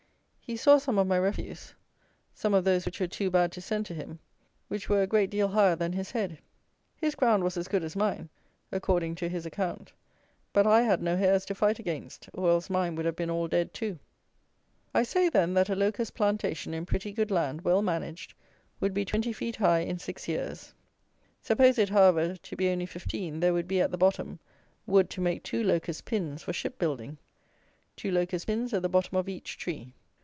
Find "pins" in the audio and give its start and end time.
26.03-26.43, 28.47-28.73